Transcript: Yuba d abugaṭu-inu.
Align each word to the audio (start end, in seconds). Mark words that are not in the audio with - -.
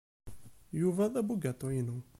Yuba 0.81 1.05
d 1.13 1.15
abugaṭu-inu. 1.21 1.97